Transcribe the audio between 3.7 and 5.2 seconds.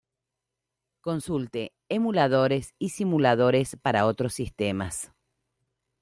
para otros sistemas.